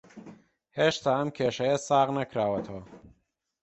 هێشتا 0.77 1.11
ئەم 1.17 1.29
کێشەیە 1.37 1.77
ساغ 1.87 2.07
نەکراوەتەوە 2.17 2.83